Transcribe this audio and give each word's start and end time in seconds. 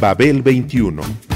Babel 0.00 0.42
21. 0.42 1.35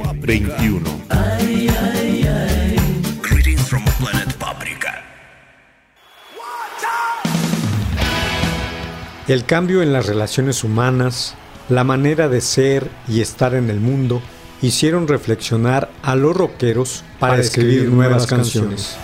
21. 0.21 0.83
Greetings 3.23 3.67
from 3.67 3.83
planet 3.99 4.31
Paprika. 4.37 5.03
El 9.27 9.45
cambio 9.45 9.81
en 9.81 9.91
las 9.91 10.05
relaciones 10.05 10.63
humanas, 10.63 11.33
la 11.69 11.83
manera 11.83 12.29
de 12.29 12.41
ser 12.41 12.87
y 13.07 13.21
estar 13.21 13.55
en 13.55 13.71
el 13.71 13.79
mundo, 13.79 14.21
hicieron 14.61 15.07
reflexionar 15.07 15.89
a 16.03 16.15
los 16.15 16.37
rockeros 16.37 17.03
para, 17.19 17.39
escribir, 17.39 17.89
nuevas 17.89 18.27
canciones. 18.27 18.97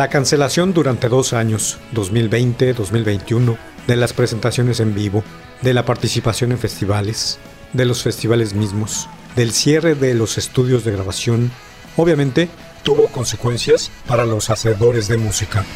La 0.00 0.08
cancelación 0.08 0.72
durante 0.72 1.10
dos 1.10 1.34
años, 1.34 1.76
2020-2021, 1.92 3.58
de 3.86 3.96
las 3.96 4.14
presentaciones 4.14 4.80
en 4.80 4.94
vivo, 4.94 5.22
de 5.60 5.74
la 5.74 5.84
participación 5.84 6.52
en 6.52 6.58
festivales, 6.58 7.38
de 7.74 7.84
los 7.84 8.02
festivales 8.02 8.54
mismos, 8.54 9.10
del 9.36 9.52
cierre 9.52 9.94
de 9.94 10.14
los 10.14 10.38
estudios 10.38 10.86
de 10.86 10.92
grabación, 10.92 11.50
obviamente 11.98 12.48
tuvo 12.82 13.08
consecuencias 13.08 13.90
para 14.06 14.24
los 14.24 14.48
hacedores 14.48 15.06
de 15.06 15.18
música. 15.18 15.66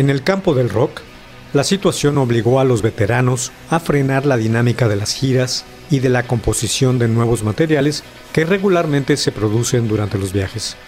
En 0.00 0.08
el 0.08 0.22
campo 0.22 0.54
del 0.54 0.70
rock, 0.70 1.02
la 1.52 1.62
situación 1.62 2.16
obligó 2.16 2.58
a 2.58 2.64
los 2.64 2.80
veteranos 2.80 3.52
a 3.68 3.78
frenar 3.80 4.24
la 4.24 4.38
dinámica 4.38 4.88
de 4.88 4.96
las 4.96 5.12
giras 5.12 5.66
y 5.90 5.98
de 5.98 6.08
la 6.08 6.22
composición 6.22 6.98
de 6.98 7.06
nuevos 7.06 7.42
materiales 7.42 8.02
que 8.32 8.46
regularmente 8.46 9.18
se 9.18 9.30
producen 9.30 9.88
durante 9.88 10.16
los 10.16 10.32
viajes. 10.32 10.78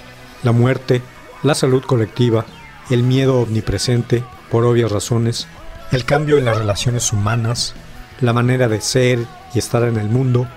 La 0.42 0.52
muerte, 0.52 1.02
la 1.42 1.54
salud 1.54 1.82
colectiva, 1.82 2.46
el 2.88 3.02
miedo 3.02 3.38
omnipresente, 3.40 4.24
por 4.50 4.64
obvias 4.64 4.90
razones, 4.90 5.46
el 5.90 6.06
cambio 6.06 6.38
en 6.38 6.46
las 6.46 6.56
relaciones 6.56 7.12
humanas, 7.12 7.74
la 8.22 8.32
manera 8.32 8.66
de 8.66 8.80
ser 8.80 9.18
y 9.52 9.58
estar 9.58 9.82
en 9.82 9.98
el 9.98 10.08
mundo, 10.08 10.48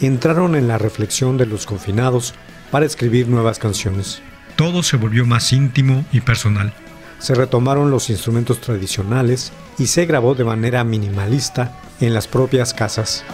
entraron 0.00 0.56
en 0.56 0.66
la 0.66 0.78
reflexión 0.78 1.36
de 1.36 1.44
los 1.44 1.66
confinados 1.66 2.32
para 2.70 2.86
escribir 2.86 3.28
nuevas 3.28 3.58
canciones. 3.58 4.22
Todo 4.56 4.82
se 4.82 4.96
volvió 4.96 5.26
más 5.26 5.52
íntimo 5.52 6.06
y 6.10 6.22
personal. 6.22 6.72
Se 7.18 7.34
retomaron 7.34 7.90
los 7.90 8.10
instrumentos 8.10 8.60
tradicionales 8.60 9.52
y 9.78 9.86
se 9.86 10.06
grabó 10.06 10.34
de 10.34 10.44
manera 10.44 10.84
minimalista 10.84 11.80
en 12.00 12.14
las 12.14 12.28
propias 12.28 12.74
casas. 12.74 13.24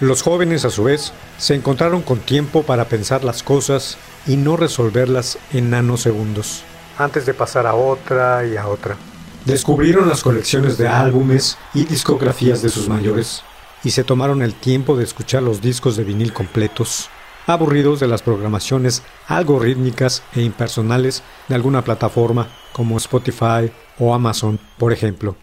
Los 0.00 0.22
jóvenes, 0.22 0.64
a 0.64 0.70
su 0.70 0.84
vez, 0.84 1.12
se 1.36 1.54
encontraron 1.54 2.00
con 2.00 2.20
tiempo 2.20 2.62
para 2.62 2.86
pensar 2.86 3.22
las 3.22 3.42
cosas 3.42 3.98
y 4.26 4.36
no 4.36 4.56
resolverlas 4.56 5.38
en 5.52 5.68
nanosegundos, 5.68 6.62
antes 6.96 7.26
de 7.26 7.34
pasar 7.34 7.66
a 7.66 7.74
otra 7.74 8.46
y 8.46 8.56
a 8.56 8.66
otra. 8.66 8.96
Descubrieron 9.44 10.08
las 10.08 10.22
colecciones 10.22 10.78
de 10.78 10.88
álbumes 10.88 11.58
y 11.74 11.84
discografías 11.84 12.62
de 12.62 12.70
sus 12.70 12.88
mayores, 12.88 13.42
y 13.84 13.90
se 13.90 14.02
tomaron 14.02 14.40
el 14.40 14.54
tiempo 14.54 14.96
de 14.96 15.04
escuchar 15.04 15.42
los 15.42 15.60
discos 15.60 15.96
de 15.96 16.04
vinil 16.04 16.32
completos, 16.32 17.10
aburridos 17.46 18.00
de 18.00 18.08
las 18.08 18.22
programaciones 18.22 19.02
algorítmicas 19.26 20.22
e 20.34 20.40
impersonales 20.40 21.22
de 21.48 21.56
alguna 21.56 21.82
plataforma 21.82 22.48
como 22.72 22.96
Spotify 22.96 23.70
o 23.98 24.14
Amazon, 24.14 24.58
por 24.78 24.94
ejemplo. 24.94 25.36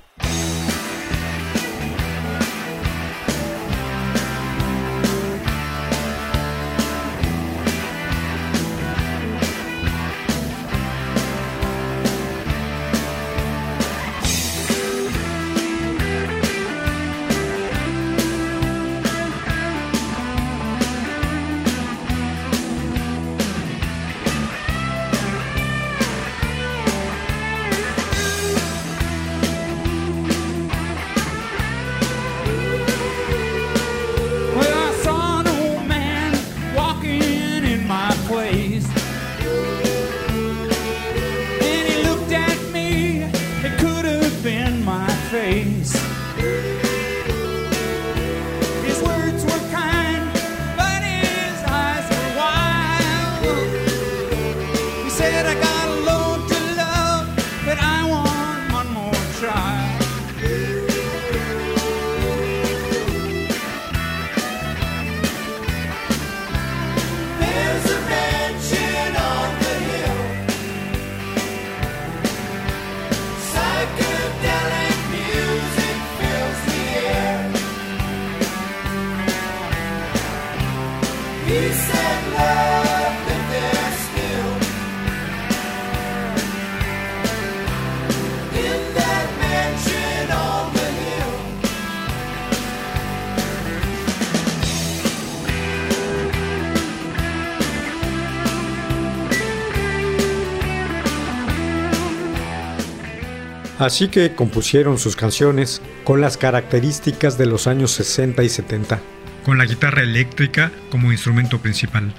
Así 103.80 104.08
que 104.08 104.34
compusieron 104.34 104.98
sus 104.98 105.16
canciones 105.16 105.82
con 106.04 106.20
las 106.20 106.38
características 106.38 107.38
de 107.38 107.46
los 107.46 107.68
años 107.68 107.92
60 107.92 108.44
y 108.44 108.50
70, 108.50 109.00
con 109.46 109.58
la 109.58 109.66
guitarra 109.66 110.02
eléctrica 110.02 110.72
como 110.90 111.12
instrumento 111.12 111.60
principal. 111.60 112.12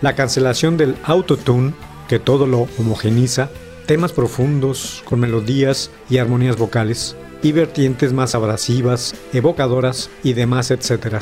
La 0.00 0.14
cancelación 0.14 0.76
del 0.76 0.96
autotune, 1.04 1.74
que 2.08 2.18
todo 2.18 2.46
lo 2.46 2.66
homogeniza, 2.78 3.50
temas 3.86 4.12
profundos 4.12 5.02
con 5.04 5.20
melodías 5.20 5.90
y 6.08 6.18
armonías 6.18 6.56
vocales, 6.56 7.14
y 7.42 7.52
vertientes 7.52 8.12
más 8.12 8.34
abrasivas, 8.34 9.14
evocadoras 9.32 10.10
y 10.22 10.32
demás, 10.32 10.70
etcétera. 10.70 11.20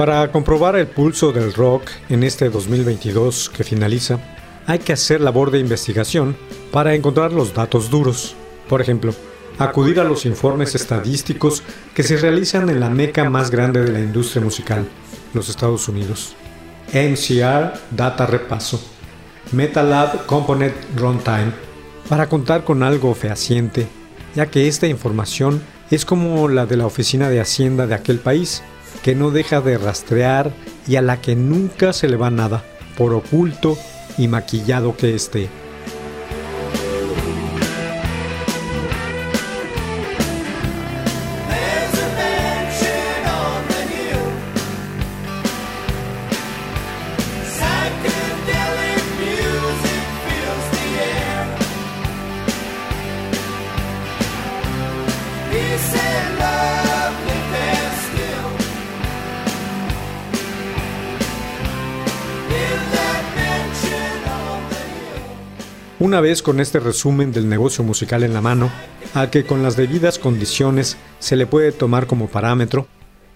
Para 0.00 0.32
comprobar 0.32 0.76
el 0.76 0.86
pulso 0.86 1.30
del 1.30 1.52
rock 1.52 1.90
en 2.08 2.22
este 2.22 2.48
2022 2.48 3.50
que 3.50 3.64
finaliza, 3.64 4.18
hay 4.66 4.78
que 4.78 4.94
hacer 4.94 5.20
labor 5.20 5.50
de 5.50 5.58
investigación 5.58 6.38
para 6.72 6.94
encontrar 6.94 7.34
los 7.34 7.52
datos 7.52 7.90
duros. 7.90 8.34
Por 8.66 8.80
ejemplo, 8.80 9.12
acudir 9.58 10.00
a 10.00 10.04
los 10.04 10.24
informes 10.24 10.74
estadísticos 10.74 11.62
que 11.94 12.02
se 12.02 12.16
realizan 12.16 12.70
en 12.70 12.80
la 12.80 12.88
meca 12.88 13.28
más 13.28 13.50
grande 13.50 13.84
de 13.84 13.92
la 13.92 14.00
industria 14.00 14.42
musical, 14.42 14.88
los 15.34 15.50
Estados 15.50 15.86
Unidos. 15.86 16.34
MCR 16.94 17.74
Data 17.90 18.24
Repaso, 18.24 18.80
MetaLab 19.52 20.24
Component 20.24 20.76
Runtime, 20.96 21.52
para 22.08 22.26
contar 22.26 22.64
con 22.64 22.82
algo 22.82 23.14
fehaciente, 23.14 23.86
ya 24.34 24.46
que 24.46 24.66
esta 24.66 24.86
información 24.86 25.62
es 25.90 26.06
como 26.06 26.48
la 26.48 26.64
de 26.64 26.78
la 26.78 26.86
oficina 26.86 27.28
de 27.28 27.42
Hacienda 27.42 27.86
de 27.86 27.96
aquel 27.96 28.18
país, 28.18 28.62
que 29.02 29.14
no 29.14 29.30
deja 29.30 29.60
de 29.60 29.78
rastrear 29.78 30.52
y 30.86 30.96
a 30.96 31.02
la 31.02 31.20
que 31.20 31.36
nunca 31.36 31.92
se 31.92 32.08
le 32.08 32.16
va 32.16 32.30
nada, 32.30 32.64
por 32.96 33.14
oculto 33.14 33.78
y 34.18 34.28
maquillado 34.28 34.96
que 34.96 35.14
esté. 35.14 35.48
Una 66.10 66.20
vez 66.20 66.42
con 66.42 66.58
este 66.58 66.80
resumen 66.80 67.30
del 67.30 67.48
negocio 67.48 67.84
musical 67.84 68.24
en 68.24 68.34
la 68.34 68.40
mano, 68.40 68.68
al 69.14 69.30
que 69.30 69.44
con 69.46 69.62
las 69.62 69.76
debidas 69.76 70.18
condiciones 70.18 70.96
se 71.20 71.36
le 71.36 71.46
puede 71.46 71.70
tomar 71.70 72.08
como 72.08 72.26
parámetro, 72.26 72.88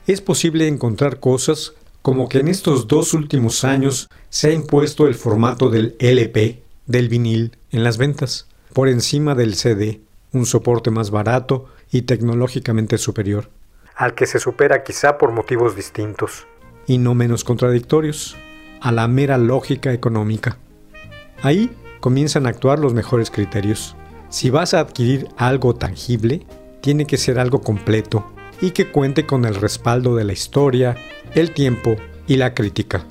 es 0.08 0.20
posible 0.20 0.66
encontrar 0.66 1.20
cosas 1.20 1.74
como 2.02 2.28
que 2.28 2.40
en 2.40 2.48
estos 2.48 2.88
dos 2.88 3.14
últimos 3.14 3.62
años 3.62 4.08
se 4.28 4.48
ha 4.48 4.52
impuesto 4.52 5.06
el 5.06 5.14
formato 5.14 5.70
del 5.70 5.94
LP, 6.00 6.64
del 6.86 7.08
vinil, 7.08 7.56
en 7.70 7.84
las 7.84 7.96
ventas, 7.96 8.48
por 8.72 8.88
encima 8.88 9.36
del 9.36 9.54
CD, 9.54 10.00
un 10.32 10.44
soporte 10.44 10.90
más 10.90 11.12
barato 11.12 11.68
y 11.92 12.02
tecnológicamente 12.02 12.98
superior, 12.98 13.50
al 13.94 14.16
que 14.16 14.26
se 14.26 14.40
supera 14.40 14.82
quizá 14.82 15.16
por 15.16 15.30
motivos 15.30 15.76
distintos, 15.76 16.48
y 16.88 16.98
no 16.98 17.14
menos 17.14 17.44
contradictorios, 17.44 18.36
a 18.80 18.90
la 18.90 19.06
mera 19.06 19.38
lógica 19.38 19.92
económica. 19.92 20.58
Ahí 21.40 21.70
comienzan 22.04 22.44
a 22.44 22.50
actuar 22.50 22.80
los 22.80 22.92
mejores 22.92 23.30
criterios. 23.30 23.96
Si 24.28 24.50
vas 24.50 24.74
a 24.74 24.80
adquirir 24.80 25.26
algo 25.38 25.74
tangible, 25.74 26.46
tiene 26.82 27.06
que 27.06 27.16
ser 27.16 27.38
algo 27.38 27.62
completo 27.62 28.30
y 28.60 28.72
que 28.72 28.92
cuente 28.92 29.24
con 29.24 29.46
el 29.46 29.54
respaldo 29.54 30.14
de 30.14 30.24
la 30.24 30.34
historia, 30.34 30.98
el 31.34 31.52
tiempo 31.52 31.96
y 32.26 32.36
la 32.36 32.52
crítica. 32.52 33.06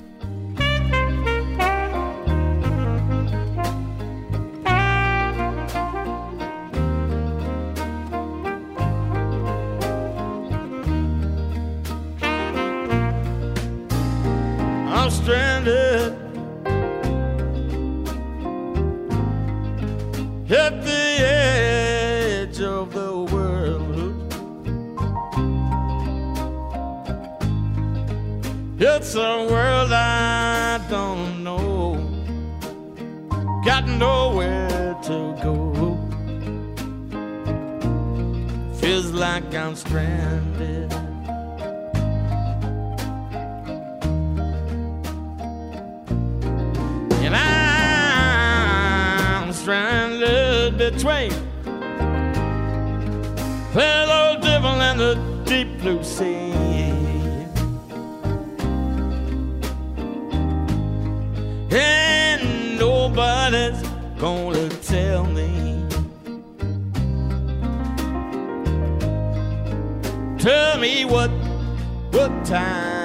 Stranded 49.74 50.78
between 50.78 51.32
that 53.74 54.38
devil 54.40 54.70
and 54.70 55.00
the 55.00 55.14
deep 55.44 55.80
blue 55.80 56.00
sea. 56.04 56.52
And 61.72 62.78
nobody's 62.78 63.82
gonna 64.16 64.68
tell 64.68 65.24
me. 65.24 65.84
Tell 70.38 70.78
me 70.78 71.04
what 71.04 71.30
what 72.12 72.44
time 72.44 73.03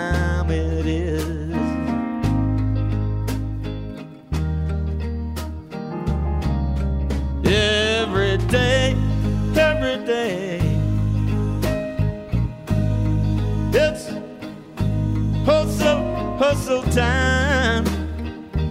hustle, 16.50 16.82
time, 16.92 17.86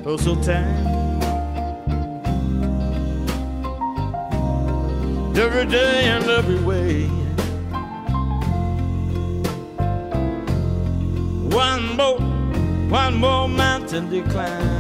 hustle 0.03 0.35
time. 0.43 0.87
Every 5.37 5.65
day 5.67 6.07
and 6.07 6.25
every 6.25 6.61
way. 6.65 7.07
One 11.55 11.97
more, 11.97 12.19
one 12.91 13.15
more 13.15 13.49
mountain 13.49 14.11
to 14.11 14.23
climb. 14.23 14.78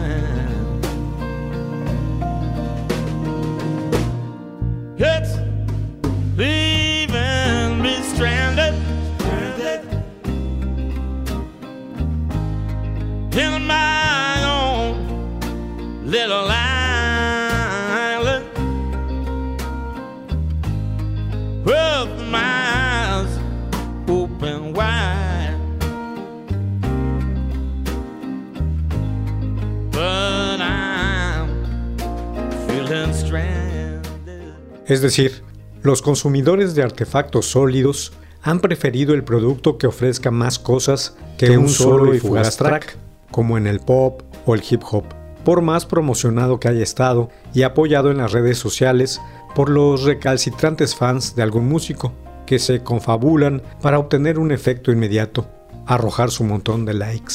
Es 34.88 35.02
decir, 35.02 35.42
los 35.82 36.00
consumidores 36.00 36.74
de 36.74 36.82
artefactos 36.82 37.50
sólidos 37.50 38.14
han 38.42 38.60
preferido 38.60 39.12
el 39.12 39.22
producto 39.22 39.76
que 39.76 39.86
ofrezca 39.86 40.30
más 40.30 40.58
cosas 40.58 41.14
que 41.36 41.58
un 41.58 41.68
solo 41.68 42.14
y 42.14 42.18
fugaz 42.18 42.56
track, 42.56 42.96
como 43.30 43.58
en 43.58 43.66
el 43.66 43.80
pop 43.80 44.22
o 44.46 44.54
el 44.54 44.62
hip 44.68 44.80
hop, 44.90 45.04
por 45.44 45.60
más 45.60 45.84
promocionado 45.84 46.58
que 46.58 46.68
haya 46.68 46.82
estado 46.82 47.28
y 47.52 47.62
apoyado 47.62 48.10
en 48.10 48.16
las 48.16 48.32
redes 48.32 48.56
sociales 48.56 49.20
por 49.54 49.68
los 49.68 50.04
recalcitrantes 50.04 50.96
fans 50.96 51.36
de 51.36 51.42
algún 51.42 51.68
músico, 51.68 52.14
que 52.46 52.58
se 52.58 52.82
confabulan 52.82 53.62
para 53.82 53.98
obtener 53.98 54.38
un 54.38 54.52
efecto 54.52 54.90
inmediato, 54.90 55.50
arrojar 55.86 56.30
su 56.30 56.44
montón 56.44 56.86
de 56.86 56.94
likes. 56.94 57.34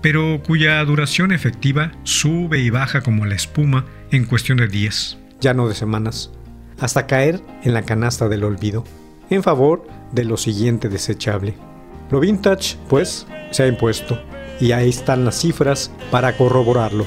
Pero 0.00 0.42
cuya 0.44 0.84
duración 0.84 1.30
efectiva 1.30 1.92
sube 2.02 2.58
y 2.58 2.70
baja 2.70 3.02
como 3.02 3.24
la 3.24 3.36
espuma 3.36 3.86
en 4.10 4.24
cuestión 4.24 4.58
de 4.58 4.66
días, 4.66 5.16
ya 5.40 5.54
no 5.54 5.68
de 5.68 5.76
semanas 5.76 6.32
hasta 6.82 7.06
caer 7.06 7.40
en 7.62 7.74
la 7.74 7.82
canasta 7.82 8.28
del 8.28 8.42
olvido, 8.42 8.82
en 9.30 9.44
favor 9.44 9.86
de 10.10 10.24
lo 10.24 10.36
siguiente 10.36 10.88
desechable. 10.88 11.54
Lo 12.10 12.18
vintage, 12.18 12.76
pues, 12.88 13.26
se 13.52 13.62
ha 13.62 13.66
impuesto, 13.68 14.20
y 14.60 14.72
ahí 14.72 14.90
están 14.90 15.24
las 15.24 15.40
cifras 15.40 15.92
para 16.10 16.36
corroborarlo. 16.36 17.06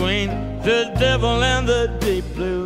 Between 0.00 0.30
the 0.62 0.90
devil 0.98 1.42
and 1.42 1.68
the 1.68 1.86
deep 2.00 2.24
blue 2.34 2.59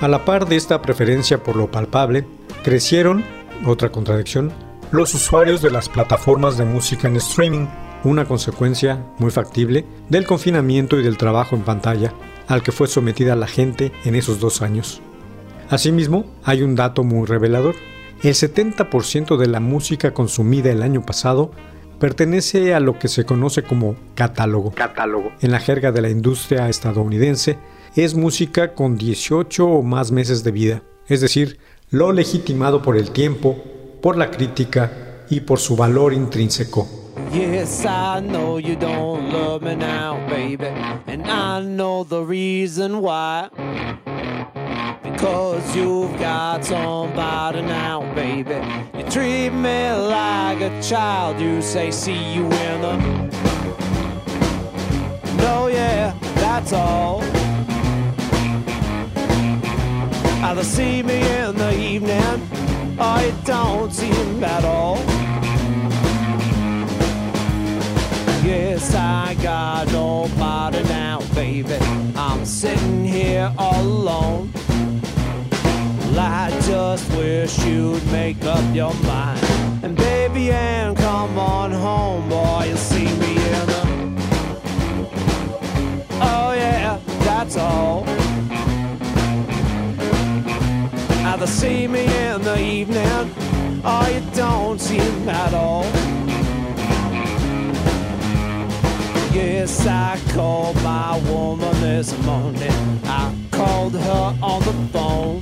A 0.00 0.08
la 0.08 0.26
par 0.26 0.46
de 0.46 0.56
esta 0.56 0.82
preferencia 0.82 1.42
por 1.42 1.56
lo 1.56 1.70
palpable, 1.70 2.26
crecieron, 2.62 3.24
otra 3.64 3.90
contradicción, 3.90 4.52
los 4.90 5.14
usuarios 5.14 5.62
de 5.62 5.70
las 5.70 5.88
plataformas 5.88 6.58
de 6.58 6.66
música 6.66 7.08
en 7.08 7.16
streaming, 7.16 7.66
una 8.04 8.26
consecuencia 8.26 9.02
muy 9.18 9.30
factible 9.30 9.86
del 10.10 10.26
confinamiento 10.26 11.00
y 11.00 11.02
del 11.02 11.16
trabajo 11.16 11.56
en 11.56 11.62
pantalla 11.62 12.12
al 12.46 12.62
que 12.62 12.72
fue 12.72 12.88
sometida 12.88 13.36
la 13.36 13.46
gente 13.46 13.90
en 14.04 14.14
esos 14.14 14.38
dos 14.38 14.60
años. 14.60 15.00
Asimismo, 15.70 16.26
hay 16.44 16.62
un 16.62 16.76
dato 16.76 17.02
muy 17.02 17.26
revelador. 17.26 17.74
El 18.22 18.34
70% 18.34 19.38
de 19.38 19.46
la 19.46 19.60
música 19.60 20.12
consumida 20.12 20.70
el 20.70 20.82
año 20.82 21.06
pasado 21.06 21.50
pertenece 21.98 22.74
a 22.74 22.80
lo 22.80 22.98
que 22.98 23.08
se 23.08 23.24
conoce 23.24 23.62
como 23.62 23.96
catálogo. 24.14 24.72
Catálogo. 24.72 25.32
En 25.40 25.50
la 25.50 25.58
jerga 25.58 25.90
de 25.90 26.02
la 26.02 26.10
industria 26.10 26.68
estadounidense, 26.68 27.58
es 27.96 28.14
música 28.14 28.74
con 28.74 28.96
18 28.96 29.66
o 29.66 29.82
más 29.82 30.12
meses 30.12 30.44
de 30.44 30.50
vida, 30.50 30.82
es 31.08 31.22
decir, 31.22 31.58
lo 31.90 32.12
legitimado 32.12 32.82
por 32.82 32.96
el 32.96 33.10
tiempo, 33.10 33.56
por 34.02 34.16
la 34.18 34.30
crítica 34.30 35.24
y 35.30 35.40
por 35.40 35.58
su 35.58 35.76
valor 35.76 36.12
intrínseco. 36.12 36.86
Yes, 37.32 37.84
I 37.84 38.20
know 38.20 38.58
you 38.58 38.76
don't 38.76 39.32
love 39.32 39.62
me 39.62 39.74
now, 39.74 40.18
baby. 40.28 40.68
And 41.06 41.26
I 41.26 41.60
know 41.62 42.04
the 42.04 42.22
reason 42.22 43.00
why. 43.00 43.48
Because 45.02 45.74
you've 45.74 46.16
got 46.18 46.64
somebody 46.64 47.62
now, 47.62 48.02
baby. 48.14 48.60
You 48.96 49.04
treat 49.10 49.50
me 49.50 49.90
like 49.90 50.60
a 50.60 50.80
child. 50.82 51.40
You 51.40 51.62
say, 51.62 51.90
see 51.90 52.34
you 52.34 52.44
in 52.44 52.80
the. 52.82 52.96
No, 55.38 55.68
yeah, 55.68 56.14
that's 56.36 56.72
all. 56.72 57.25
Either 60.56 60.64
see 60.64 61.02
me 61.02 61.20
in 61.20 61.54
the 61.54 61.78
evening, 61.78 62.40
you 62.96 63.34
don't 63.44 63.92
see 63.92 64.06
him 64.06 64.42
at 64.42 64.64
all. 64.64 64.96
Yes, 68.42 68.94
I 68.94 69.36
got 69.42 69.92
nobody 69.92 70.82
now, 70.84 71.20
baby. 71.34 71.74
I'm 72.16 72.46
sitting 72.46 73.04
here 73.04 73.52
all 73.58 73.82
alone. 73.82 74.50
I 76.16 76.48
just 76.62 77.06
wish 77.14 77.62
you'd 77.66 78.06
make 78.10 78.42
up 78.46 78.74
your 78.74 78.94
mind. 79.04 79.44
And 79.82 79.94
baby, 79.94 80.52
and 80.52 80.96
come 80.96 81.38
on 81.38 81.70
home, 81.70 82.30
boy, 82.30 82.64
you'll 82.68 82.78
see 82.78 83.04
me 83.04 83.32
in 83.36 83.66
the. 83.66 83.82
Oh, 86.22 86.54
yeah, 86.56 86.98
that's 87.26 87.58
all. 87.58 88.05
See 91.46 91.86
me 91.86 92.04
in 92.04 92.42
the 92.42 92.60
evening, 92.60 93.06
or 93.84 94.08
you 94.10 94.20
don't 94.34 94.78
see 94.78 94.96
him 94.96 95.28
at 95.28 95.54
all. 95.54 95.84
Yes, 99.32 99.86
I 99.86 100.20
called 100.34 100.76
my 100.82 101.18
woman 101.30 101.72
this 101.80 102.16
morning. 102.24 103.00
I 103.04 103.32
called 103.52 103.94
her 103.94 104.36
on 104.42 104.62
the 104.64 104.72
phone 104.92 105.40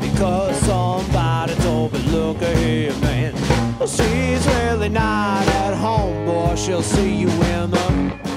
because 0.00 0.56
somebody 0.60 1.54
told 1.56 1.92
me, 1.92 1.98
look 2.10 2.38
here, 2.38 2.92
man. 3.00 3.34
She's 3.80 4.46
really 4.46 4.90
not 4.90 5.48
at 5.48 5.74
home, 5.74 6.26
boy. 6.26 6.54
She'll 6.54 6.82
see 6.82 7.16
you 7.16 7.28
in 7.28 7.70
the. 7.70 8.29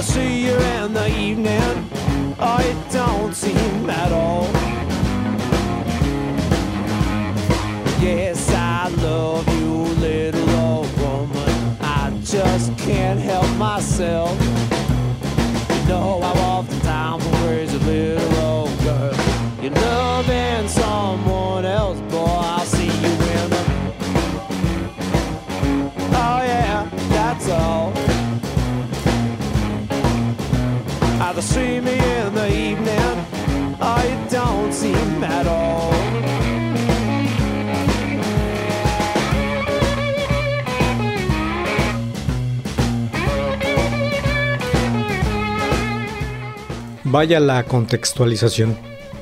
Either 0.00 0.12
see 0.12 0.46
you 0.46 0.54
in 0.54 0.94
the 0.94 1.08
evening, 1.08 1.90
you 2.38 2.76
don't 2.90 3.34
see 3.34 3.52
him 3.52 3.90
at 3.90 4.10
all. 4.10 4.44
Yes, 8.00 8.50
I 8.50 8.88
love 9.02 9.46
you, 9.58 9.74
little 10.00 10.50
old 10.56 10.98
woman. 10.98 11.76
I 11.82 12.18
just 12.24 12.78
can't 12.78 13.20
help 13.20 13.54
myself. 13.58 14.40
You 15.68 15.88
know 15.88 16.22
I'm 16.22 16.38
off 16.48 16.66
the 16.70 16.80
town 16.80 17.20
for 17.20 17.36
crazy 17.44 17.76
little 17.80 18.36
old 18.36 18.78
girl. 18.78 19.14
You're 19.60 19.72
loving 19.72 20.66
someone 20.68 21.66
else, 21.66 22.00
boy. 22.10 22.24
I'll 22.24 22.64
see 22.64 22.86
you 22.86 23.12
in 23.36 23.50
the. 23.50 23.62
Oh 26.14 26.40
yeah, 26.42 26.88
that's 27.10 27.50
all. 27.50 28.09
Vaya 47.04 47.40
la 47.40 47.64
contextualización. 47.64 48.76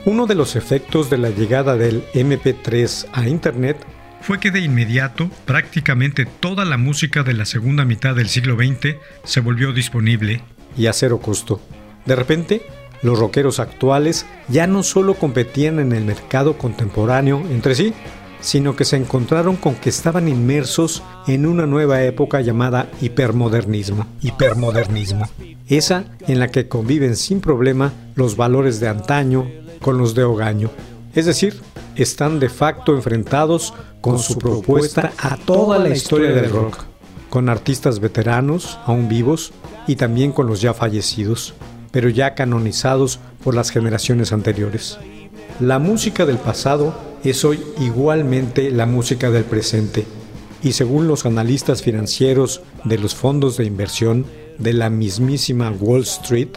Uno 0.05 0.27
de 0.27 0.35
los 0.35 0.57
efectos 0.57 1.11
de 1.11 1.19
la 1.19 1.31
llegada 1.31 1.77
del 1.77 2.05
MP3 2.15 3.07
a 3.13 3.29
Internet 3.29 3.79
fue 4.21 4.41
que 4.41 4.51
de 4.51 4.61
inmediato 4.61 5.31
prácticamente 5.45 6.27
toda 6.27 6.65
la 6.65 6.79
música 6.79 7.23
de 7.23 7.35
la 7.35 7.45
segunda 7.45 7.85
mitad 7.85 8.17
del 8.17 8.29
siglo 8.29 8.57
XX 8.57 8.97
se 9.23 9.41
volvió 9.41 9.73
disponible 9.73 10.43
y 10.77 10.87
a 10.87 10.93
cero 10.93 11.21
costo. 11.21 11.61
De 12.09 12.17
repente, 12.17 12.63
los 13.03 13.19
rockeros 13.19 13.61
actuales 13.61 14.25
ya 14.49 14.67
no 14.67 14.83
solo 14.83 15.13
competían 15.13 15.79
en 15.79 15.93
el 15.93 16.07
mercado 16.07 16.57
contemporáneo 16.57 17.43
entre 17.51 17.75
sí, 17.75 17.93
sino 18.41 18.75
que 18.75 18.87
se 18.87 18.97
encontraron 18.97 19.57
con 19.57 19.75
que 19.75 19.91
estaban 19.91 20.27
inmersos 20.27 21.03
en 21.27 21.45
una 21.45 21.67
nueva 21.67 22.03
época 22.05 22.41
llamada 22.41 22.89
hipermodernismo. 23.03 24.07
Hipermodernismo. 24.23 25.27
Esa 25.67 26.05
en 26.27 26.39
la 26.39 26.49
que 26.49 26.67
conviven 26.67 27.15
sin 27.15 27.43
problema 27.43 27.93
los 28.15 28.39
valores 28.39 28.81
de 28.81 28.89
antaño 28.89 29.47
con 29.83 29.99
los 29.99 30.15
de 30.15 30.25
hogaño. 30.25 30.71
Es 31.15 31.27
decir, 31.27 31.61
están 31.95 32.41
de 32.41 32.49
facto 32.49 32.95
enfrentados 32.95 33.75
con 34.01 34.19
su 34.19 34.39
propuesta 34.39 35.13
a 35.19 35.37
toda 35.37 35.79
la 35.79 35.91
historia 35.91 36.31
del 36.31 36.51
rock, 36.51 36.85
con 37.29 37.51
artistas 37.51 38.01
veteranos, 38.01 38.79
aún 38.87 39.11
vivos, 39.11 39.53
y 39.87 39.97
también 39.97 40.33
con 40.33 40.47
los 40.47 40.63
ya 40.63 40.73
fallecidos, 40.73 41.53
pero 41.91 42.09
ya 42.09 42.35
canonizados 42.35 43.21
por 43.43 43.55
las 43.55 43.71
generaciones 43.71 44.33
anteriores. 44.33 44.99
La 45.61 45.79
música 45.79 46.27
del 46.27 46.39
pasado 46.39 46.95
es 47.25 47.45
hoy 47.45 47.61
igualmente 47.81 48.71
la 48.71 48.87
música 48.87 49.31
del 49.31 49.45
presente, 49.45 50.07
y 50.63 50.73
según 50.73 51.07
los 51.09 51.27
analistas 51.27 51.83
financieros 51.83 52.63
de 52.85 52.99
los 52.99 53.15
fondos 53.15 53.57
de 53.57 53.65
inversión 53.65 54.27
de 54.59 54.73
la 54.73 54.91
mismísima 54.91 55.71
Wall 55.71 56.03
Street, 56.03 56.49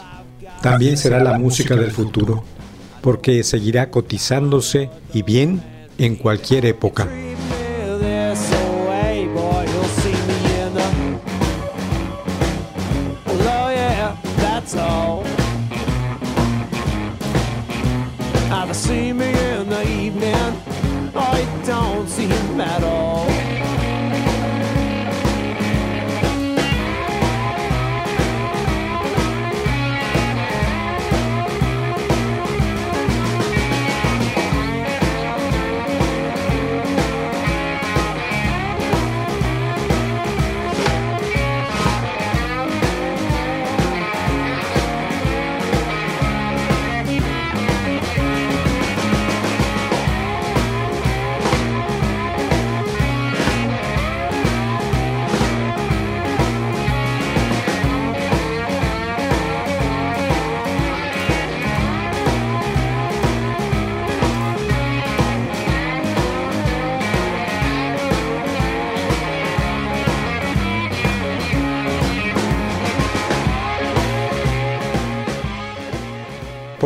también 0.61 0.97
será 0.97 1.23
la 1.23 1.37
música 1.37 1.75
del 1.75 1.91
futuro, 1.91 2.43
porque 3.01 3.43
seguirá 3.43 3.89
cotizándose 3.89 4.89
y 5.13 5.23
bien 5.23 5.61
en 5.97 6.15
cualquier 6.15 6.65
época. 6.65 7.07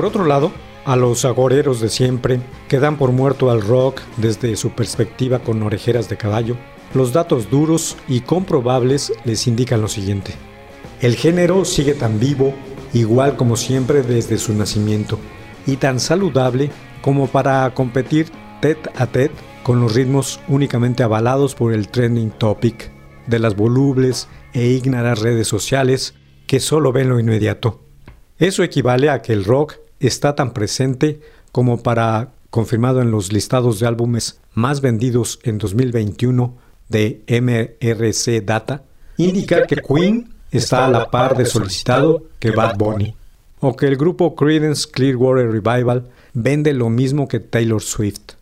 Por 0.05 0.11
otro 0.11 0.25
lado, 0.25 0.51
a 0.85 0.95
los 0.95 1.25
agoreros 1.25 1.81
de 1.81 1.89
siempre, 1.89 2.39
que 2.67 2.79
dan 2.79 2.95
por 2.95 3.11
muerto 3.11 3.49
al 3.49 3.63
rock 3.63 4.01
desde 4.17 4.55
su 4.55 4.69
perspectiva 4.69 5.39
con 5.39 5.63
orejeras 5.63 6.09
de 6.09 6.15
caballo, 6.15 6.57
los 6.93 7.11
datos 7.11 7.49
duros 7.49 7.97
y 8.07 8.19
comprobables 8.19 9.11
les 9.23 9.47
indican 9.47 9.81
lo 9.81 9.87
siguiente. 9.87 10.35
El 11.01 11.15
género 11.15 11.65
sigue 11.65 11.95
tan 11.95 12.19
vivo, 12.19 12.53
igual 12.93 13.35
como 13.35 13.57
siempre 13.57 14.03
desde 14.03 14.37
su 14.37 14.53
nacimiento, 14.53 15.17
y 15.65 15.77
tan 15.77 15.99
saludable 15.99 16.69
como 17.01 17.25
para 17.25 17.67
competir 17.73 18.29
tete 18.61 18.91
a 18.95 19.07
tete 19.07 19.33
con 19.63 19.81
los 19.81 19.95
ritmos 19.95 20.39
únicamente 20.47 21.01
avalados 21.01 21.55
por 21.55 21.73
el 21.73 21.87
trending 21.87 22.29
topic 22.29 22.91
de 23.25 23.39
las 23.39 23.55
volubles 23.55 24.27
e 24.53 24.67
ígnaras 24.67 25.17
redes 25.17 25.47
sociales 25.47 26.13
que 26.45 26.59
solo 26.59 26.91
ven 26.91 27.09
lo 27.09 27.19
inmediato. 27.19 27.81
Eso 28.37 28.61
equivale 28.61 29.09
a 29.09 29.23
que 29.23 29.33
el 29.33 29.45
rock 29.45 29.77
está 29.99 30.35
tan 30.35 30.51
presente 30.51 31.21
como 31.51 31.81
para, 31.81 32.29
confirmado 32.49 33.01
en 33.01 33.11
los 33.11 33.31
listados 33.31 33.79
de 33.79 33.87
álbumes 33.87 34.39
más 34.53 34.81
vendidos 34.81 35.39
en 35.43 35.57
2021 35.57 36.55
de 36.89 37.21
MRC 37.27 38.43
Data, 38.43 38.83
indica 39.17 39.65
que 39.65 39.77
Queen 39.77 40.33
está 40.51 40.85
a 40.85 40.89
la 40.89 41.09
par 41.09 41.37
de 41.37 41.45
solicitado 41.45 42.23
que 42.39 42.51
Bad 42.51 42.77
Bunny, 42.77 43.15
o 43.59 43.75
que 43.75 43.87
el 43.87 43.97
grupo 43.97 44.35
Creedence 44.35 44.89
Clearwater 44.89 45.49
Revival 45.49 46.09
vende 46.33 46.73
lo 46.73 46.89
mismo 46.89 47.27
que 47.27 47.39
Taylor 47.39 47.81
Swift, 47.81 48.33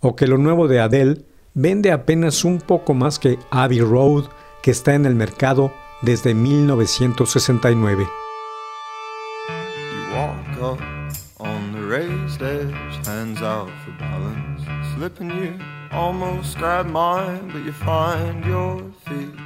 o 0.00 0.16
que 0.16 0.26
lo 0.26 0.38
nuevo 0.38 0.68
de 0.68 0.80
Adele 0.80 1.22
vende 1.54 1.92
apenas 1.92 2.44
un 2.44 2.58
poco 2.58 2.94
más 2.94 3.18
que 3.18 3.38
Abbey 3.50 3.80
Road, 3.80 4.24
que 4.62 4.70
está 4.70 4.94
en 4.94 5.06
el 5.06 5.14
mercado 5.14 5.72
desde 6.02 6.34
1969. 6.34 8.06
You 9.90 10.16
walk 10.16 10.80
up 10.80 10.99
on 11.40 11.72
the 11.72 11.80
raised 11.80 12.42
edge, 12.42 13.06
hands 13.06 13.40
out 13.40 13.70
for 13.84 13.92
balance. 13.92 14.62
Slipping 14.94 15.30
you 15.30 15.58
almost 15.90 16.58
grab 16.58 16.86
mine, 16.86 17.50
but 17.50 17.64
you 17.64 17.72
find 17.72 18.44
your 18.44 18.78
feet. 19.06 19.40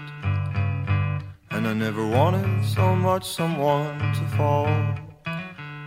And 1.51 1.69
I 1.69 1.73
never 1.73 2.05
wanted 2.07 2.65
so 2.65 2.97
much 2.97 3.25
someone 3.25 3.99
to 3.99 4.37
fall. 4.37 4.69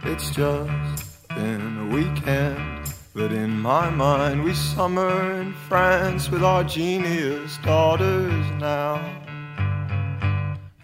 It's 0.04 0.30
just 0.32 1.28
been 1.30 1.78
a 1.80 1.94
weekend, 1.94 2.94
but 3.14 3.34
in 3.34 3.60
my 3.60 3.90
mind 3.90 4.44
we 4.44 4.54
summer 4.54 5.34
in 5.42 5.54
France 5.68 6.30
with 6.32 6.44
our 6.44 6.64
genius 6.64 7.58
daughters 7.58 8.46
now. 8.60 8.96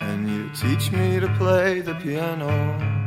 And 0.02 0.30
you 0.30 0.50
teach 0.50 0.92
me 0.92 1.22
to 1.22 1.30
play 1.38 1.80
the 1.80 1.96
piano. 1.96 3.03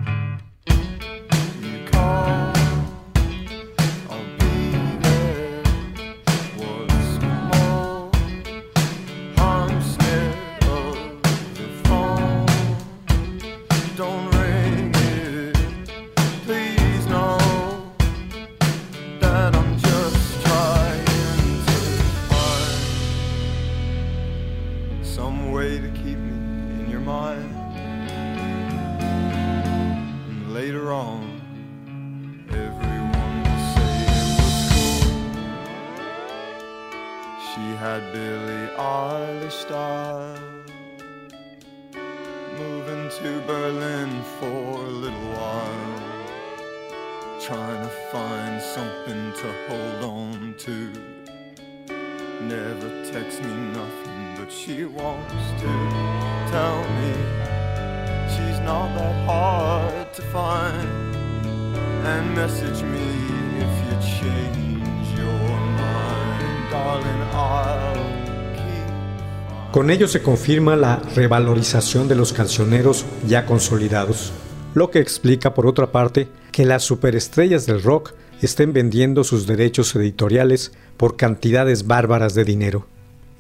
Con 69.73 69.91
ello 69.91 70.09
se 70.09 70.23
confirma 70.23 70.77
la 70.77 71.03
revalorización 71.15 72.09
de 72.09 72.15
los 72.15 72.33
cancioneros 72.33 73.05
ya 73.27 73.45
consolidados, 73.45 74.33
lo 74.75 74.91
que 74.91 75.01
explica 75.01 75.55
por 75.55 75.67
otra 75.67 75.93
parte 75.93 76.29
que 76.53 76.65
las 76.65 76.83
superestrellas 76.83 77.67
del 77.67 77.83
rock 77.83 78.13
estén 78.41 78.73
vendiendo 78.73 79.25
sus 79.25 79.47
derechos 79.47 79.95
editoriales 79.97 80.73
por 80.97 81.17
cantidades 81.17 81.87
bárbaras 81.87 82.35
de 82.35 82.45
dinero. 82.45 82.87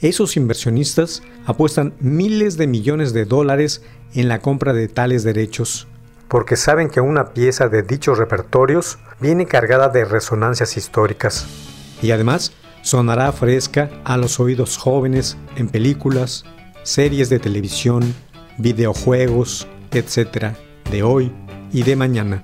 Esos 0.01 0.37
inversionistas 0.37 1.23
apuestan 1.47 1.95
miles 2.01 2.59
de 2.59 2.67
millones 2.67 3.15
de 3.15 3.25
dólares 3.25 3.83
en 4.15 4.29
la 4.29 4.41
compra 4.41 4.75
de 4.75 4.89
tales 4.89 5.25
derechos, 5.25 5.87
porque 6.29 6.57
saben 6.57 6.91
que 6.91 7.01
una 7.01 7.33
pieza 7.33 7.69
de 7.69 7.83
dichos 7.83 8.19
repertorios 8.19 8.99
viene 9.21 9.47
cargada 9.47 9.89
de 9.89 10.05
resonancias 10.05 10.77
históricas 10.77 11.47
y 12.03 12.11
además 12.11 12.53
sonará 12.87 13.33
fresca 13.33 13.91
a 14.05 14.17
los 14.17 14.39
oídos 14.39 14.77
jóvenes 14.77 15.37
en 15.57 15.69
películas, 15.69 16.45
series 16.85 17.29
de 17.29 17.41
televisión, 17.41 18.15
videojuegos, 18.59 19.67
etc., 19.91 20.55
de 20.89 21.03
hoy 21.03 21.33
y 21.73 21.83
de 21.83 21.97
mañana. 21.97 22.43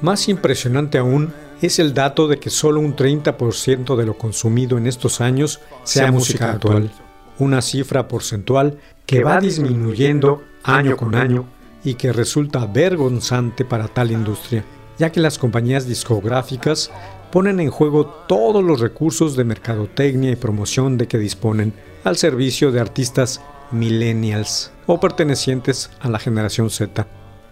Más 0.00 0.28
impresionante 0.28 0.98
aún 0.98 1.32
es 1.62 1.78
el 1.78 1.94
dato 1.94 2.28
de 2.28 2.38
que 2.38 2.50
solo 2.50 2.80
un 2.80 2.94
30% 2.94 3.96
de 3.96 4.04
lo 4.04 4.18
consumido 4.18 4.76
en 4.76 4.86
estos 4.86 5.22
años 5.22 5.60
sea 5.84 6.12
música 6.12 6.52
actual, 6.52 6.90
una 7.38 7.62
cifra 7.62 8.06
porcentual 8.06 8.78
que 9.06 9.24
va 9.24 9.40
disminuyendo 9.40 10.42
año 10.62 10.98
con 10.98 11.14
año 11.14 11.46
y 11.82 11.94
que 11.94 12.12
resulta 12.12 12.66
vergonzante 12.66 13.64
para 13.64 13.88
tal 13.88 14.10
industria, 14.10 14.64
ya 14.98 15.10
que 15.10 15.20
las 15.20 15.38
compañías 15.38 15.86
discográficas 15.86 16.90
ponen 17.32 17.58
en 17.58 17.70
juego 17.70 18.06
todos 18.28 18.62
los 18.62 18.80
recursos 18.80 19.34
de 19.34 19.44
mercadotecnia 19.44 20.30
y 20.30 20.36
promoción 20.36 20.98
de 20.98 21.08
que 21.08 21.18
disponen 21.18 21.72
al 22.04 22.16
servicio 22.16 22.70
de 22.70 22.80
artistas 22.80 23.40
millennials 23.70 24.72
o 24.86 25.00
pertenecientes 25.00 25.90
a 26.00 26.10
la 26.10 26.18
generación 26.18 26.68
Z 26.68 27.06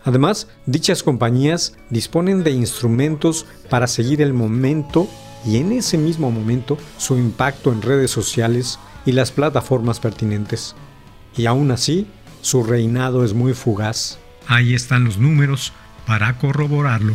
Además, 0.04 0.48
dichas 0.66 1.02
compañías 1.02 1.74
disponen 1.90 2.44
de 2.44 2.50
instrumentos 2.50 3.46
para 3.70 3.86
seguir 3.86 4.20
el 4.20 4.34
momento 4.34 5.08
y 5.46 5.56
en 5.56 5.72
ese 5.72 5.98
mismo 5.98 6.30
momento 6.30 6.78
su 6.98 7.16
impacto 7.16 7.72
en 7.72 7.82
redes 7.82 8.10
sociales 8.10 8.78
y 9.06 9.12
las 9.12 9.32
plataformas 9.32 10.00
pertinentes. 10.00 10.74
Y 11.36 11.46
aún 11.46 11.70
así, 11.70 12.06
su 12.42 12.62
reinado 12.62 13.24
es 13.24 13.32
muy 13.32 13.54
fugaz. 13.54 14.18
Ahí 14.46 14.74
están 14.74 15.04
los 15.04 15.18
números 15.18 15.72
para 16.06 16.36
corroborarlo. 16.38 17.14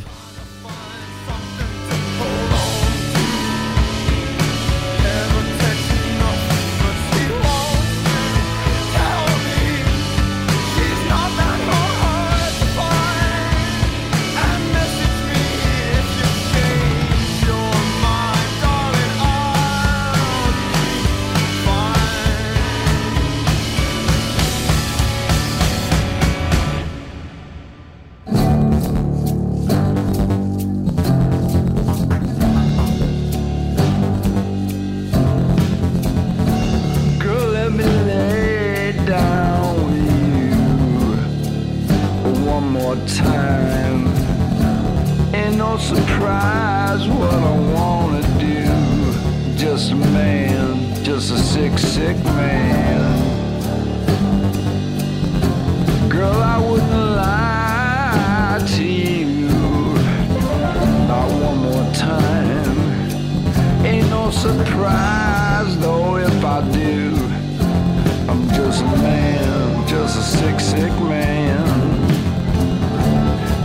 A 70.19 70.21
sick, 70.21 70.59
sick 70.59 70.91
man. 70.99 71.65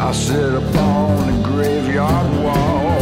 I 0.00 0.12
sit 0.12 0.54
upon 0.54 1.26
the 1.26 1.48
graveyard 1.48 2.28
wall. 2.44 3.00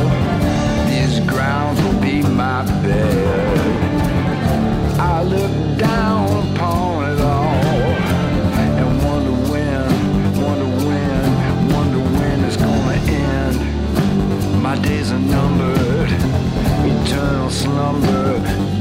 These 0.88 1.20
grounds 1.30 1.78
will 1.82 2.00
be 2.00 2.22
my 2.22 2.64
bed. 2.82 3.58
I 4.98 5.22
look 5.22 5.78
down 5.78 6.28
upon 6.54 7.12
it 7.12 7.20
all 7.20 7.92
and 8.80 9.02
wonder 9.04 9.36
when, 9.50 9.86
wonder 10.44 10.70
when, 10.86 11.72
wonder 11.74 12.02
when 12.18 12.44
it's 12.44 12.56
gonna 12.56 12.98
end. 13.28 14.62
My 14.62 14.76
days 14.78 15.12
are 15.12 15.26
numbered, 15.36 16.10
eternal 16.92 17.50
slumber, 17.50 18.38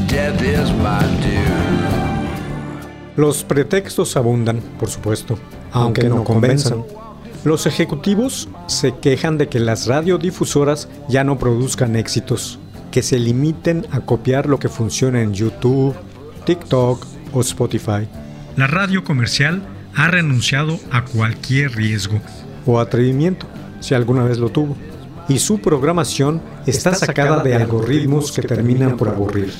death 0.08 0.42
is 0.42 0.72
my 0.72 1.02
due. 1.22 1.71
Los 3.16 3.44
pretextos 3.44 4.16
abundan, 4.16 4.62
por 4.80 4.90
supuesto, 4.90 5.38
aunque 5.72 6.08
no 6.08 6.24
convenzan. 6.24 6.84
Los 7.44 7.66
ejecutivos 7.66 8.48
se 8.68 8.96
quejan 9.00 9.38
de 9.38 9.50
que 9.50 9.60
las 9.60 9.88
radiodifusoras 9.88 10.88
ya 11.10 11.24
no 11.24 11.38
produzcan 11.38 11.96
éxitos, 11.96 12.60
que 12.92 13.02
se 13.02 13.20
limiten 13.20 13.86
a 13.92 14.02
copiar 14.02 14.46
lo 14.48 14.60
que 14.60 14.70
funciona 14.70 15.22
en 15.22 15.34
YouTube, 15.34 15.96
TikTok 16.46 17.06
o 17.34 17.42
Spotify. 17.42 18.08
La 18.56 18.68
radio 18.68 19.04
comercial 19.04 19.64
ha 19.96 20.08
renunciado 20.08 20.80
a 20.92 21.04
cualquier 21.04 21.76
riesgo 21.76 22.22
o 22.66 22.80
atrevimiento, 22.80 23.46
si 23.80 23.96
alguna 23.96 24.24
vez 24.24 24.38
lo 24.38 24.50
tuvo, 24.50 24.76
y 25.28 25.40
su 25.40 25.60
programación 25.60 26.42
está 26.66 26.94
sacada 26.94 27.42
de 27.42 27.56
algoritmos 27.56 28.32
que 28.32 28.42
terminan 28.42 28.98
por 28.98 29.10
aburrir. 29.10 29.52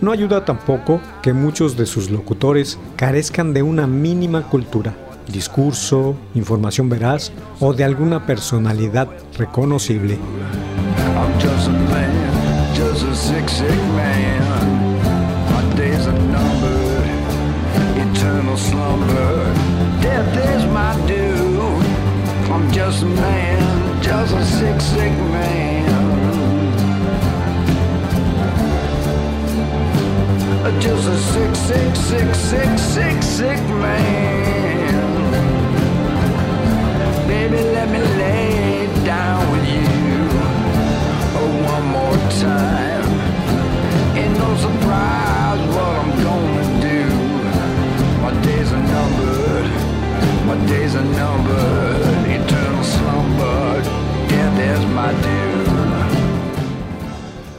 No 0.00 0.12
ayuda 0.12 0.44
tampoco 0.44 1.00
que 1.22 1.32
muchos 1.32 1.76
de 1.76 1.86
sus 1.86 2.10
locutores 2.10 2.78
carezcan 2.96 3.54
de 3.54 3.62
una 3.62 3.86
mínima 3.86 4.42
cultura, 4.42 4.94
discurso, 5.28 6.16
información 6.34 6.88
veraz 6.88 7.32
o 7.60 7.72
de 7.72 7.84
alguna 7.84 8.26
personalidad 8.26 9.08
reconocible. 9.38 10.18
I'm 22.54 22.70
just 22.70 23.02
a 23.02 23.06
man, 23.06 24.02
just 24.02 24.42
a 24.94 25.10
man. 25.32 25.63
Just 30.80 31.08
a 31.08 31.16
sick, 31.18 31.54
sick 31.54 31.94
sick, 31.96 32.34
sick, 32.34 32.78
sick, 32.78 33.22
sick, 33.22 33.60
man. 33.82 35.04
Baby, 37.26 37.58
let 37.76 37.90
me 37.90 37.98
lay 37.98 38.86
down 39.04 39.40
with 39.52 39.64
you 39.74 39.84
oh, 41.38 41.50
one 41.74 41.86
more 41.96 42.18
time. 42.40 43.08
Ain't 44.16 44.38
no 44.38 44.50
surprise 44.56 45.60
what 45.74 45.94
I'm 46.02 46.12
gonna 46.28 46.66
do. 46.90 47.00
My 48.24 48.32
days 48.42 48.72
are 48.72 48.86
numbered, 48.96 49.68
my 50.46 50.56
days 50.66 50.94
are 50.94 51.08
numbered. 51.22 52.02
Eternal 52.36 52.84
slumber, 52.84 53.82
death 54.28 54.58
is 54.60 54.86
my 54.94 55.12
due. 55.22 55.53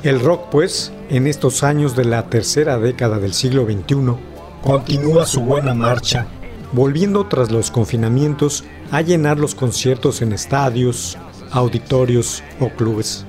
El 0.05 0.19
rock, 0.19 0.49
pues, 0.51 0.91
en 1.09 1.25
estos 1.25 1.63
años 1.63 1.95
de 1.95 2.05
la 2.05 2.29
tercera 2.29 2.77
década 2.77 3.17
del 3.17 3.33
siglo 3.33 3.65
XXI, 3.65 4.13
continúa 4.61 5.25
su 5.25 5.41
buena 5.41 5.73
marcha, 5.73 6.27
volviendo 6.73 7.25
tras 7.25 7.49
los 7.49 7.71
confinamientos 7.71 8.65
a 8.91 9.01
llenar 9.01 9.39
los 9.39 9.55
conciertos 9.55 10.21
en 10.21 10.31
estadios, 10.31 11.17
auditorios 11.49 12.43
o 12.59 12.69
clubes, 12.69 13.25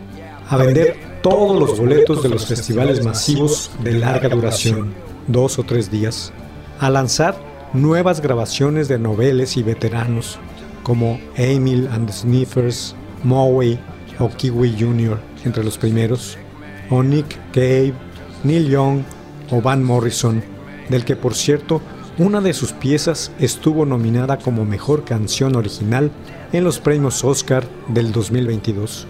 a 0.51 0.59
vender 0.59 0.99
todos 1.23 1.59
los 1.59 1.79
boletos 1.79 2.23
de 2.23 2.29
los 2.29 2.45
festivales 2.45 3.03
masivos 3.03 3.71
de 3.83 3.93
larga 3.93 4.29
duración, 4.29 4.93
dos 5.29 5.59
o 5.59 5.62
tres 5.62 5.91
días, 5.91 6.31
a 6.79 6.91
lanzar 6.91 7.39
nuevas 7.73 8.21
grabaciones 8.21 8.87
de 8.87 8.99
noveles 8.99 9.57
y 9.57 9.62
veteranos 9.62 10.39
como 10.83 11.19
Emil 11.37 11.89
and 11.91 12.07
the 12.07 12.12
Sniffers, 12.12 12.95
Moway 13.25 13.81
o 14.19 14.29
Kiwi 14.29 14.77
Jr. 14.79 15.19
entre 15.47 15.65
los 15.65 15.79
primeros, 15.79 16.37
o 16.90 17.03
Nick 17.03 17.38
Cave, 17.53 17.94
Neil 18.44 18.68
Young 18.68 19.03
o 19.51 19.61
Van 19.61 19.83
Morrison, 19.83 20.42
del 20.88 21.05
que 21.05 21.16
por 21.16 21.35
cierto 21.35 21.81
una 22.18 22.40
de 22.40 22.55
sus 22.55 22.72
piezas 22.72 23.31
estuvo 23.38 23.85
nominada 23.85 24.38
como 24.38 24.64
Mejor 24.64 25.05
Canción 25.05 25.55
Original 25.55 26.11
en 26.53 26.64
los 26.64 26.79
premios 26.79 27.22
Oscar 27.25 27.64
del 27.88 28.12
2022. 28.12 29.07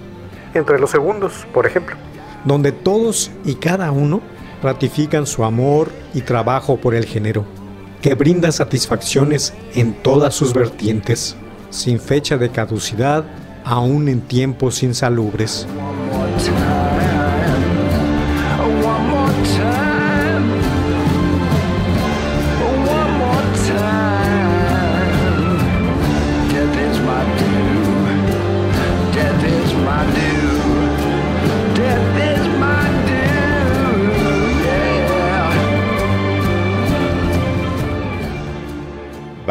Entre 0.55 0.79
los 0.79 0.91
segundos, 0.91 1.47
por 1.55 1.67
ejemplo, 1.67 1.97
donde 2.45 2.73
todos 2.73 3.31
y 3.45 3.55
cada 3.55 3.93
uno 3.93 4.23
ratifican 4.63 5.27
su 5.27 5.45
amor 5.45 5.91
y 6.15 6.23
trabajo 6.23 6.79
por 6.79 6.95
el 6.95 7.05
género, 7.05 7.45
que 8.01 8.15
brinda 8.15 8.51
satisfacciones 8.51 9.53
en 9.75 9.95
todas 10.03 10.35
sus 10.35 10.53
vertientes, 10.53 11.37
sin 11.71 12.01
fecha 12.01 12.37
de 12.37 12.51
caducidad, 12.51 13.25
aún 13.65 14.09
en 14.09 14.21
tiempos 14.21 14.83
insalubres. 14.83 15.67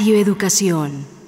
Radio 0.00 0.16
Educación. 0.16 1.19